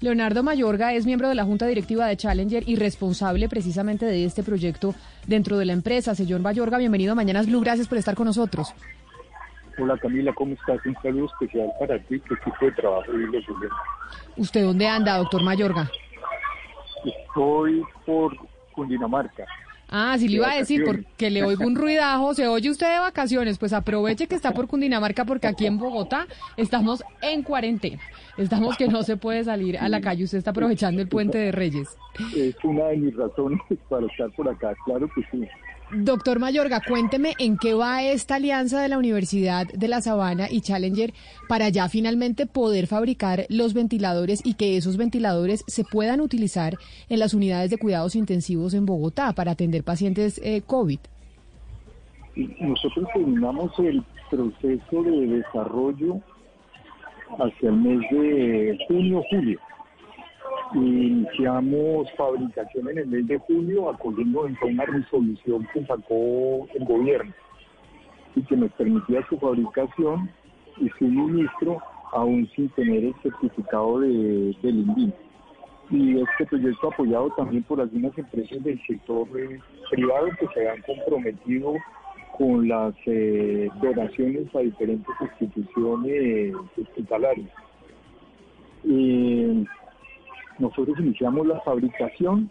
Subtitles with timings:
[0.00, 4.44] Leonardo Mayorga es miembro de la Junta Directiva de Challenger y responsable precisamente de este
[4.44, 4.94] proyecto
[5.26, 6.14] dentro de la empresa.
[6.14, 8.72] Señor Mayorga, bienvenido a Mañanas Blue, gracias por estar con nosotros.
[9.76, 10.78] Hola Camila, ¿cómo estás?
[10.86, 13.44] Un saludo especial para ti, qué tipo de trabajo vives
[14.36, 15.90] ¿Usted dónde anda, doctor Mayorga?
[17.04, 18.36] Estoy por
[18.74, 19.46] Cundinamarca.
[19.90, 22.98] Ah, sí le iba a decir, porque le oigo un ruidajo, se oye usted de
[22.98, 26.26] vacaciones, pues aproveche que está por Cundinamarca porque aquí en Bogotá
[26.56, 28.00] estamos en cuarentena.
[28.36, 31.52] Estamos que no se puede salir a la calle, usted está aprovechando el puente de
[31.52, 31.88] Reyes.
[32.36, 35.48] Es una de mis razones para estar por acá, claro que sí.
[35.90, 40.60] Doctor Mayorga, cuénteme en qué va esta alianza de la Universidad de La Sabana y
[40.60, 41.14] Challenger
[41.48, 46.74] para ya finalmente poder fabricar los ventiladores y que esos ventiladores se puedan utilizar
[47.08, 50.98] en las unidades de cuidados intensivos en Bogotá para atender pacientes eh, COVID.
[52.60, 56.20] Nosotros terminamos el proceso de desarrollo
[57.38, 59.58] hacia el mes de junio-julio
[60.74, 67.32] Iniciamos fabricación en el mes de julio, acogiendo en una resolución que sacó el gobierno
[68.36, 70.30] y que nos permitía su fabricación
[70.76, 71.78] y suministro
[72.12, 75.12] aún sin tener el certificado de, del.
[75.90, 79.58] Y este proyecto apoyado también por algunas empresas del sector eh,
[79.90, 81.72] privado que se han comprometido
[82.36, 87.50] con las eh, donaciones a diferentes instituciones hospitalarias.
[88.84, 89.64] Eh,
[90.58, 92.50] nosotros iniciamos la fabricación,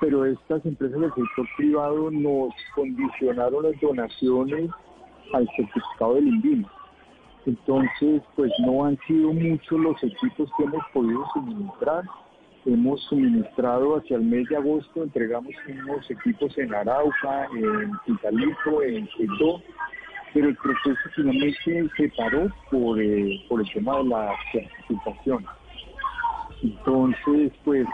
[0.00, 4.70] pero estas empresas del sector privado nos condicionaron las donaciones
[5.32, 6.72] al certificado del INVIMA.
[7.46, 12.04] Entonces, pues no han sido muchos los equipos que hemos podido suministrar.
[12.64, 19.08] Hemos suministrado hacia el mes de agosto, entregamos unos equipos en Arauca, en Pitalito, en
[19.08, 19.60] Quito,
[20.32, 25.44] pero el proceso finalmente se paró por, eh, por el tema de la certificación.
[26.62, 27.86] Entonces, pues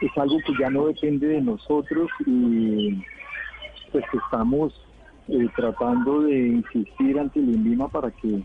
[0.00, 3.02] es algo que ya no depende de nosotros y
[3.92, 4.72] pues estamos
[5.28, 8.42] eh, tratando de insistir ante el INVIMA para que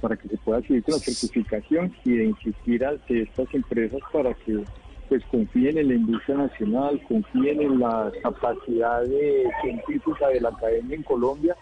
[0.00, 4.34] para que se pueda seguir con la certificación y de insistir ante estas empresas para
[4.34, 4.62] que
[5.08, 9.02] pues confíen en la industria nacional, confíen en la capacidad
[9.62, 11.56] científica de la academia en Colombia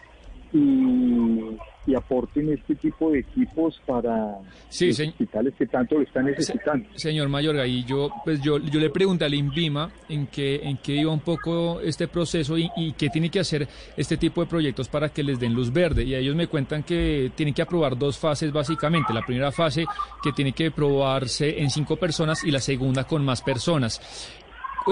[0.53, 1.57] y
[1.89, 6.87] y aporten este tipo de equipos para los hospitales que tanto lo están necesitando.
[6.95, 10.97] señor Mayorga, y yo pues yo, yo le pregunté al INVIMA en qué, en qué
[10.97, 13.67] iba un poco este proceso y, y, qué tiene que hacer
[13.97, 16.05] este tipo de proyectos para que les den luz verde.
[16.05, 19.15] Y ellos me cuentan que tienen que aprobar dos fases básicamente.
[19.15, 19.87] La primera fase
[20.23, 24.01] que tiene que probarse en cinco personas y la segunda con más personas.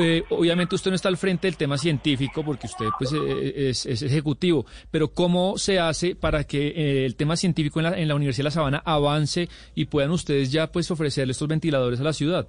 [0.01, 3.69] Eh, obviamente usted no está al frente del tema científico porque usted pues eh, eh,
[3.71, 8.15] es, ejecutivo, pero ¿cómo se hace para que el tema científico en la, en la
[8.15, 12.13] Universidad de La Sabana avance y puedan ustedes ya pues ofrecerle estos ventiladores a la
[12.13, 12.47] ciudad?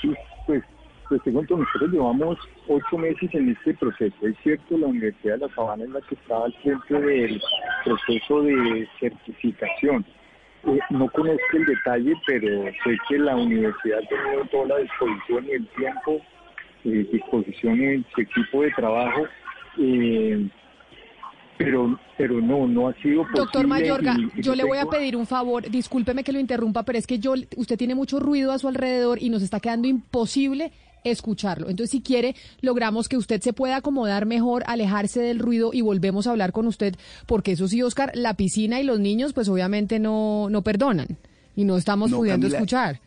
[0.00, 0.12] Sí,
[0.46, 0.62] pues,
[1.08, 4.16] pues te cuento, nosotros llevamos ocho meses en este proceso.
[4.26, 7.40] Es cierto, la Universidad de La Sabana es la que está al frente del
[7.84, 10.04] proceso de certificación
[10.64, 15.46] eh, no conozco el detalle, pero sé que la universidad ha tenido toda la disposición
[15.46, 16.20] y el tiempo,
[16.84, 19.26] eh, disposición en su equipo de trabajo,
[19.78, 20.48] eh,
[21.56, 23.40] pero pero no, no ha sido posible.
[23.40, 27.06] Doctor Mayorga, yo le voy a pedir un favor, discúlpeme que lo interrumpa, pero es
[27.06, 30.72] que yo usted tiene mucho ruido a su alrededor y nos está quedando imposible
[31.10, 31.68] escucharlo.
[31.68, 36.26] Entonces, si quiere, logramos que usted se pueda acomodar mejor, alejarse del ruido y volvemos
[36.26, 36.94] a hablar con usted,
[37.26, 41.18] porque eso sí, Oscar, la piscina y los niños, pues obviamente no, no perdonan
[41.56, 43.00] y no estamos pudiendo escuchar.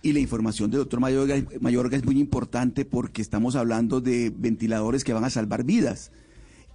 [0.00, 5.02] Y la información del doctor Mayorga, Mayorga es muy importante porque estamos hablando de ventiladores
[5.02, 6.12] que van a salvar vidas.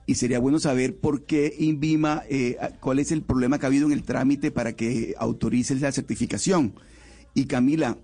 [0.05, 3.85] Y sería bueno saber por qué INVIMA, eh, cuál es el problema que ha habido
[3.85, 6.73] en el trámite para que autorice la certificación.
[7.33, 7.97] Y Camila,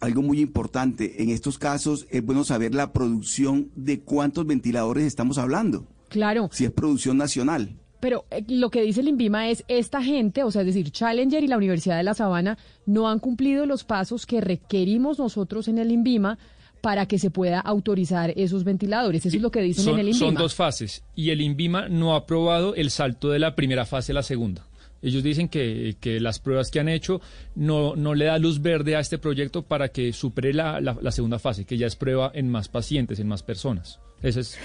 [0.00, 5.38] algo muy importante, en estos casos es bueno saber la producción de cuántos ventiladores estamos
[5.38, 5.86] hablando.
[6.08, 6.48] Claro.
[6.52, 7.76] Si es producción nacional.
[8.00, 11.42] Pero eh, lo que dice el INVIMA es, esta gente, o sea, es decir, Challenger
[11.42, 15.78] y la Universidad de La Sabana, no han cumplido los pasos que requerimos nosotros en
[15.78, 16.38] el INVIMA
[16.82, 19.26] para que se pueda autorizar esos ventiladores.
[19.26, 20.26] Eso es lo que dicen en el INVIMA.
[20.26, 24.12] Son dos fases y el INVIMA no ha aprobado el salto de la primera fase
[24.12, 24.66] a la segunda.
[25.02, 27.20] Ellos dicen que, que, las pruebas que han hecho
[27.54, 31.38] no, no le da luz verde a este proyecto para que supere la, la, segunda
[31.38, 34.00] fase, que ya es prueba en más pacientes, en más personas.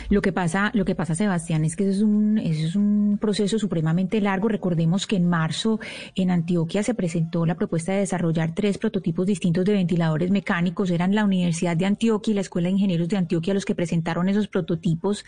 [0.09, 3.17] Lo que pasa, lo que pasa, Sebastián, es que eso es un, eso es un
[3.21, 4.47] proceso supremamente largo.
[4.47, 5.79] Recordemos que en marzo
[6.15, 10.89] en Antioquia se presentó la propuesta de desarrollar tres prototipos distintos de ventiladores mecánicos.
[10.89, 14.29] Eran la Universidad de Antioquia y la Escuela de Ingenieros de Antioquia los que presentaron
[14.29, 15.25] esos prototipos.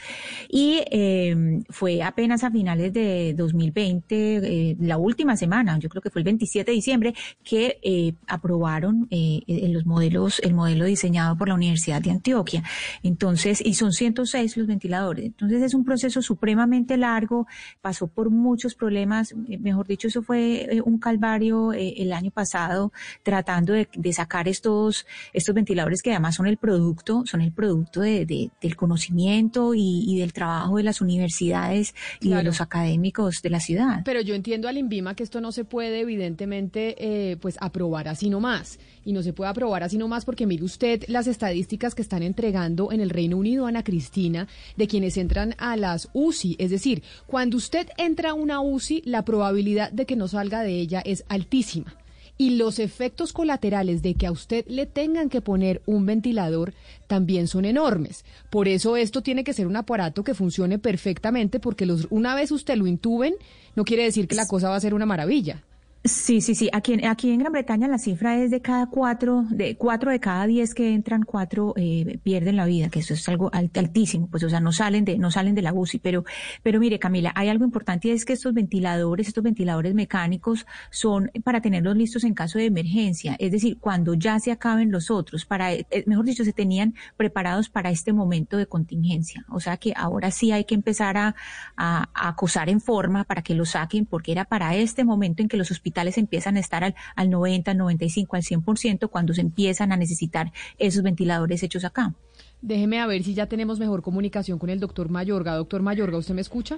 [0.50, 6.10] Y eh, fue apenas a finales de 2020, eh, la última semana, yo creo que
[6.10, 7.14] fue el 27 de diciembre,
[7.44, 9.08] que eh, aprobaron
[9.48, 12.64] los modelos, el modelo diseñado por la Universidad de Antioquia.
[13.02, 15.26] Entonces, y son 106 los ventiladores.
[15.26, 17.48] Entonces es un proceso supremamente largo,
[17.82, 22.32] pasó por muchos problemas, eh, mejor dicho, eso fue eh, un calvario eh, el año
[22.32, 22.92] pasado
[23.24, 28.26] tratando de, sacar estos, estos ventiladores que además son el producto, son el producto de,
[28.62, 34.02] del conocimiento y, del trabajo de las universidades y de los académicos de la ciudad.
[34.06, 38.80] Pero yo entiendo al INVIMA que esto no se puede evidentemente pues aprobar así nomás
[39.06, 42.92] y no se puede aprobar así nomás porque mire usted las estadísticas que están entregando
[42.92, 44.48] en el Reino Unido, Ana Cristina,
[44.78, 46.56] de quienes entran a las UCI.
[46.60, 50.80] Es decir, cuando usted entra a una UCI, la probabilidad de que no salga de
[50.80, 51.96] ella es altísima.
[52.44, 56.74] Y los efectos colaterales de que a usted le tengan que poner un ventilador
[57.08, 58.26] también son enormes.
[58.50, 62.52] Por eso esto tiene que ser un aparato que funcione perfectamente porque los, una vez
[62.52, 63.34] usted lo intuben,
[63.78, 65.64] no quiere decir que la cosa va a ser una maravilla.
[66.06, 66.70] Sí, sí, sí.
[66.74, 70.46] Aquí, aquí en Gran Bretaña la cifra es de cada cuatro, de cuatro de cada
[70.48, 74.50] diez que entran, cuatro eh, pierden la vida, que eso es algo altísimo, pues o
[74.50, 76.00] sea, no salen de, no salen de la UCI.
[76.00, 76.26] Pero,
[76.62, 81.32] pero mire, Camila, hay algo importante y es que estos ventiladores, estos ventiladores mecánicos son
[81.42, 83.38] para tenerlos listos en caso de emergencia.
[83.40, 87.70] Es decir, cuando ya se acaben los otros, para, eh, mejor dicho, se tenían preparados
[87.70, 89.46] para este momento de contingencia.
[89.48, 91.36] O sea que ahora sí hay que empezar a,
[91.78, 95.48] a, a acosar en forma para que lo saquen, porque era para este momento en
[95.48, 99.42] que los hospitales empiezan a estar al, al 90, al 95, al 100% cuando se
[99.42, 102.14] empiezan a necesitar esos ventiladores hechos acá.
[102.62, 105.56] Déjeme a ver si ya tenemos mejor comunicación con el doctor Mayorga.
[105.56, 106.78] Doctor Mayorga, ¿usted me escucha?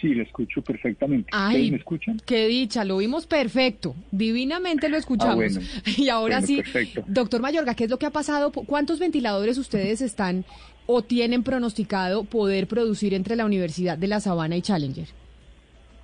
[0.00, 1.30] Sí, lo escucho perfectamente.
[1.32, 2.20] Ay, ¿Me escuchan?
[2.26, 3.94] Qué dicha, lo vimos perfecto.
[4.10, 5.58] Divinamente lo escuchamos.
[5.58, 6.62] Ah, y ahora sí,
[7.06, 8.50] doctor Mayorga, ¿qué es lo que ha pasado?
[8.50, 10.44] ¿Cuántos ventiladores ustedes están
[10.86, 15.06] o tienen pronosticado poder producir entre la Universidad de La Sabana y Challenger?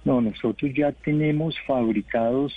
[0.05, 2.53] No, nosotros ya tenemos fabricados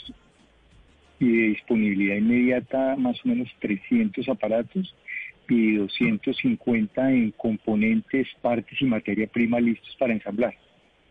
[1.20, 4.94] y de disponibilidad inmediata más o menos 300 aparatos
[5.48, 10.56] y 250 en componentes, partes y materia prima listos para ensamblar,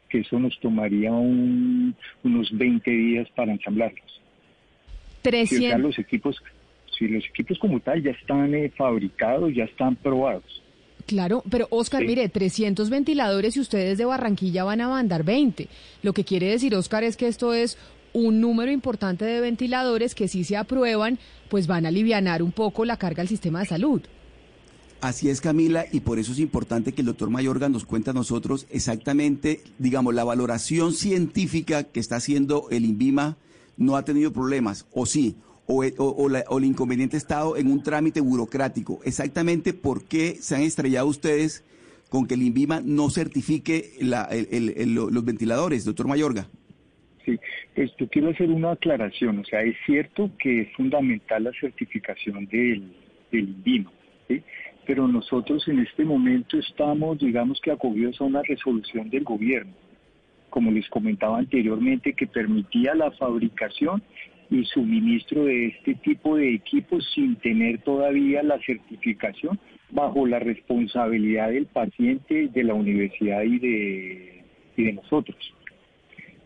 [0.08, 4.20] que eso nos tomaría unos 20 días para ensamblarlos.
[5.22, 5.80] 300.
[5.80, 6.42] los equipos,
[6.98, 10.63] si los equipos como tal ya están eh, fabricados, ya están probados.
[11.06, 15.68] Claro, pero Oscar, mire, 300 ventiladores y ustedes de Barranquilla van a mandar 20.
[16.02, 17.76] Lo que quiere decir, Oscar, es que esto es
[18.14, 21.18] un número importante de ventiladores que si se aprueban,
[21.50, 24.00] pues van a aliviar un poco la carga al sistema de salud.
[25.00, 28.14] Así es, Camila, y por eso es importante que el doctor Mayorga nos cuente a
[28.14, 33.36] nosotros exactamente, digamos, la valoración científica que está haciendo el INVIMA
[33.76, 35.36] no ha tenido problemas, o sí,
[35.66, 39.00] o, el inconveniente estado en un trámite burocrático.
[39.04, 41.64] Exactamente por qué se han estrellado ustedes
[42.08, 46.46] con que el INVIMA no certifique los ventiladores, doctor Mayorga.
[47.24, 47.38] Sí,
[47.74, 49.38] pues yo quiero hacer una aclaración.
[49.38, 52.92] O sea, es cierto que es fundamental la certificación del,
[53.32, 53.90] del INVIMA,
[54.86, 59.72] pero nosotros en este momento estamos, digamos que acogidos a una resolución del gobierno,
[60.50, 64.02] como les comentaba anteriormente, que permitía la fabricación
[64.54, 69.58] y suministro de este tipo de equipos sin tener todavía la certificación
[69.90, 74.42] bajo la responsabilidad del paciente, de la universidad y de,
[74.76, 75.36] de nosotros.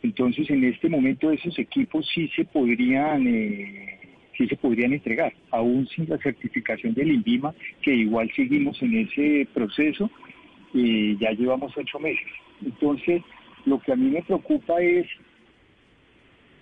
[0.02, 3.98] Entonces, en este momento esos equipos sí se podrían eh,
[4.38, 9.48] sí se podrían entregar, aún sin la certificación del INVIMA, que igual seguimos en ese
[9.52, 10.08] proceso
[10.72, 12.28] y ya llevamos ocho meses.
[12.64, 13.20] Entonces,
[13.66, 15.06] lo que a mí me preocupa es,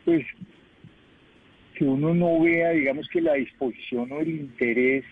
[0.06, 0.24] pues,
[1.76, 5.04] que uno no vea, digamos que la disposición o el interés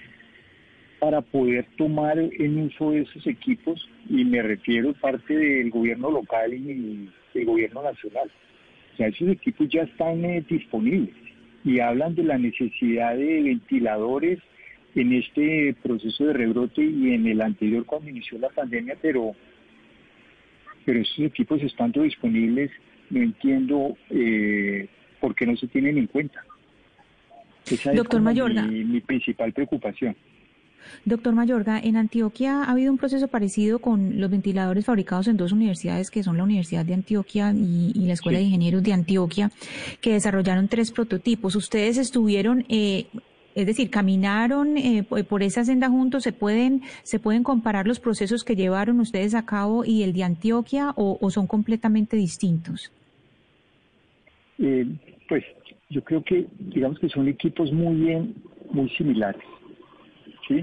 [0.99, 6.55] para poder tomar en uso de esos equipos, y me refiero parte del gobierno local
[6.55, 8.31] y del gobierno nacional.
[8.95, 11.15] O sea, esos equipos ya están eh, disponibles
[11.65, 14.39] y hablan de la necesidad de ventiladores
[14.95, 19.35] en este proceso de rebrote y en el anterior cuando inició la pandemia, pero,
[20.85, 22.71] pero esos equipos estando disponibles,
[23.11, 24.89] no entiendo eh,
[25.21, 26.45] por qué no se tienen en cuenta.
[27.95, 28.63] Doctor Mayorga.
[28.63, 30.15] Mi, principal preocupación.
[31.05, 35.53] Doctor Mayorga, en Antioquia ha habido un proceso parecido con los ventiladores fabricados en dos
[35.53, 39.51] universidades, que son la Universidad de Antioquia y, la Escuela de Ingenieros de Antioquia,
[40.03, 41.57] que desarrollaron tres prototipos.
[41.57, 43.07] Ustedes estuvieron eh,
[43.55, 48.45] Es decir, caminaron eh, por esa senda juntos, se pueden se pueden comparar los procesos
[48.45, 52.93] que llevaron ustedes a cabo y el de Antioquia o, son completamente distintos.
[54.59, 54.87] Eh,
[55.29, 55.45] pues
[55.95, 58.35] yo creo que digamos que son equipos muy bien
[58.73, 59.43] muy similares,
[60.49, 60.61] sí,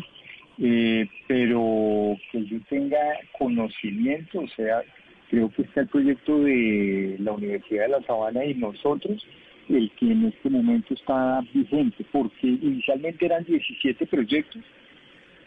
[0.59, 2.99] eh, pero que yo tenga
[3.39, 4.83] conocimiento, o sea,
[5.29, 9.25] creo que está el proyecto de la Universidad de La Sabana y nosotros
[9.69, 14.61] el que en este momento está vigente, porque inicialmente eran 17 proyectos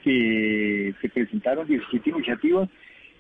[0.03, 2.71] que se presentaron, 17 iniciativas,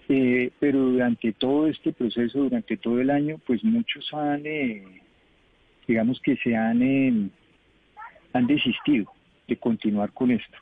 [0.09, 5.03] eh, pero durante todo este proceso, durante todo el año, pues muchos han, eh,
[5.87, 7.29] digamos que se han, eh,
[8.33, 9.13] han desistido
[9.49, 10.59] de continuar con esto.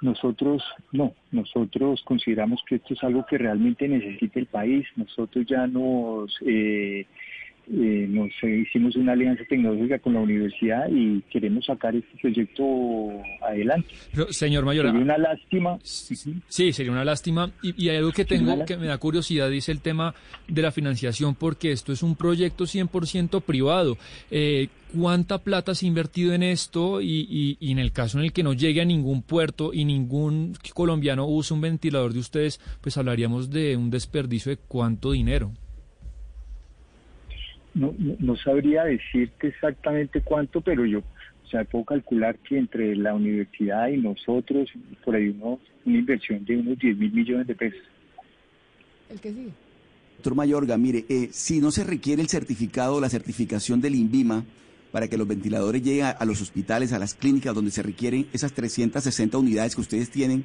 [0.00, 5.66] Nosotros no, nosotros consideramos que esto es algo que realmente necesita el país, nosotros ya
[5.66, 7.06] nos eh,
[7.66, 12.64] nos hicimos una alianza tecnológica con la universidad y queremos sacar este proyecto
[13.42, 13.88] adelante.
[14.30, 15.78] señor Mayor, sería una lástima.
[15.82, 17.50] Sí, sería una lástima.
[17.62, 20.14] Y, hay algo que tengo que me da curiosidad, dice el tema
[20.48, 23.96] de la financiación, porque esto es un proyecto 100% privado.
[24.30, 27.00] Eh, ¿Cuánta plata se ha invertido en esto?
[27.00, 30.54] Y, y, en el caso en el que no llegue a ningún puerto y ningún
[30.72, 35.52] colombiano use un ventilador de ustedes, pues hablaríamos de un desperdicio de cuánto dinero
[37.74, 43.14] no, no, sabría decirte exactamente cuánto, pero yo, o sea, puedo calcular que entre la
[43.14, 44.70] universidad y nosotros,
[45.04, 47.82] por ahí uno, una inversión de unos 10 mil millones de pesos.
[49.10, 49.50] El que sigue.
[50.16, 54.44] Doctor Mayorga, mire, eh, si no se requiere el certificado o la certificación del INVIMA
[54.92, 58.52] para que los ventiladores lleguen a, los hospitales, a las clínicas donde se requieren esas
[58.52, 60.44] 360 unidades que ustedes tienen,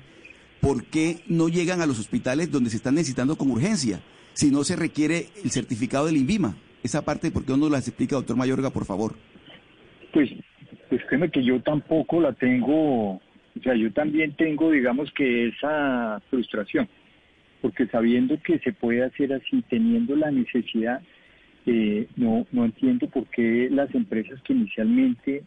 [0.60, 4.02] ¿por qué no llegan a los hospitales donde se están necesitando con urgencia
[4.34, 6.58] si no se requiere el certificado del INVIMA?
[6.84, 9.16] Esa parte, ¿por qué no las explica, doctor Mayorga, por favor?
[10.14, 10.30] Pues,
[10.90, 13.22] pues créeme que yo tampoco la tengo, o
[13.64, 16.88] sea, yo también tengo, digamos que esa frustración,
[17.62, 21.02] porque sabiendo que se puede hacer así, teniendo la necesidad,
[21.66, 25.44] eh, no, no entiendo por qué las empresas que inicialmente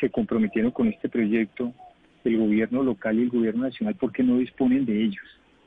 [0.00, 1.72] se comprometieron con este proyecto,
[2.24, 5.24] el gobierno local y el gobierno nacional, ¿por qué no disponen de ellos?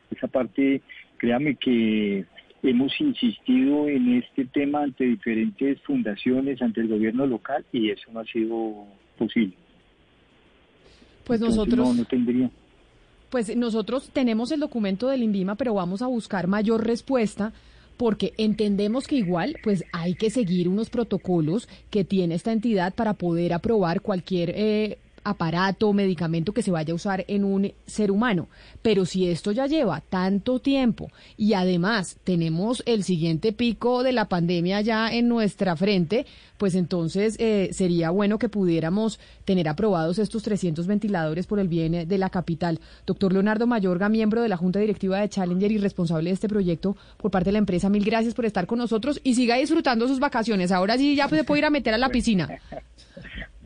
[0.10, 0.82] Esa parte,
[1.18, 2.26] créame que
[2.64, 8.22] Hemos insistido en este tema ante diferentes fundaciones, ante el gobierno local y eso no
[8.22, 8.86] ha sido
[9.18, 9.54] posible.
[11.24, 11.96] Pues nosotros...
[11.96, 12.50] No, tendría.
[13.30, 17.54] Pues nosotros tenemos el documento del INVIMA, pero vamos a buscar mayor respuesta
[17.98, 23.14] porque entendemos que igual pues hay que seguir unos protocolos que tiene esta entidad para
[23.14, 28.12] poder aprobar cualquier eh, aparato o medicamento que se vaya a usar en un ser
[28.12, 28.48] humano.
[28.82, 34.30] Pero si esto ya lleva tanto tiempo y además tenemos el siguiente pico de la
[34.30, 36.26] pandemia ya en nuestra frente,
[36.58, 42.08] pues entonces eh, sería bueno que pudiéramos tener aprobados estos 300 ventiladores por el bien
[42.08, 42.80] de la capital.
[43.06, 46.96] Doctor Leonardo Mayorga, miembro de la Junta Directiva de Challenger y responsable de este proyecto
[47.18, 50.20] por parte de la empresa, mil gracias por estar con nosotros y siga disfrutando sus
[50.20, 50.72] vacaciones.
[50.72, 52.48] Ahora sí ya se puede ir a meter a la piscina.